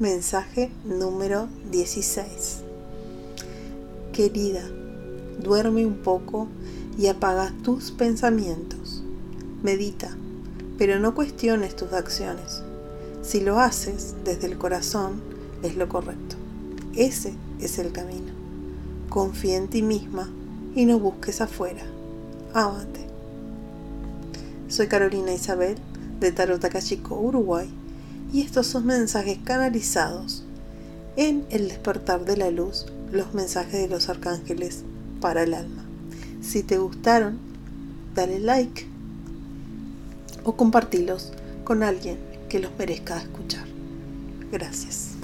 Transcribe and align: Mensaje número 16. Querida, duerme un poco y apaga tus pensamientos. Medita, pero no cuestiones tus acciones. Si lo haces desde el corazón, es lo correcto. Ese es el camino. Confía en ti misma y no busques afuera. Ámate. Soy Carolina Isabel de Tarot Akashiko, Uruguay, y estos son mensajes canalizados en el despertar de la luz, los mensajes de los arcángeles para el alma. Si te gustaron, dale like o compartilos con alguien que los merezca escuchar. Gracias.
Mensaje 0.00 0.72
número 0.84 1.46
16. 1.70 2.62
Querida, 4.12 4.68
duerme 5.40 5.86
un 5.86 5.98
poco 5.98 6.48
y 6.98 7.06
apaga 7.06 7.54
tus 7.62 7.92
pensamientos. 7.92 9.04
Medita, 9.62 10.10
pero 10.78 10.98
no 10.98 11.14
cuestiones 11.14 11.76
tus 11.76 11.92
acciones. 11.92 12.64
Si 13.22 13.40
lo 13.40 13.60
haces 13.60 14.16
desde 14.24 14.48
el 14.48 14.58
corazón, 14.58 15.22
es 15.62 15.76
lo 15.76 15.88
correcto. 15.88 16.34
Ese 16.96 17.34
es 17.60 17.78
el 17.78 17.92
camino. 17.92 18.32
Confía 19.08 19.58
en 19.58 19.68
ti 19.68 19.82
misma 19.82 20.28
y 20.74 20.86
no 20.86 20.98
busques 20.98 21.40
afuera. 21.40 21.84
Ámate. 22.52 23.06
Soy 24.66 24.88
Carolina 24.88 25.32
Isabel 25.32 25.76
de 26.18 26.32
Tarot 26.32 26.64
Akashiko, 26.64 27.14
Uruguay, 27.14 27.72
y 28.32 28.42
estos 28.42 28.66
son 28.66 28.86
mensajes 28.86 29.38
canalizados 29.44 30.44
en 31.16 31.44
el 31.50 31.68
despertar 31.68 32.24
de 32.24 32.36
la 32.36 32.50
luz, 32.50 32.86
los 33.12 33.34
mensajes 33.34 33.82
de 33.82 33.88
los 33.88 34.08
arcángeles 34.08 34.82
para 35.20 35.44
el 35.44 35.54
alma. 35.54 35.84
Si 36.42 36.62
te 36.62 36.78
gustaron, 36.78 37.38
dale 38.14 38.38
like 38.40 38.86
o 40.44 40.56
compartilos 40.56 41.32
con 41.64 41.82
alguien 41.82 42.18
que 42.48 42.60
los 42.60 42.70
merezca 42.78 43.18
escuchar. 43.18 43.66
Gracias. 44.52 45.14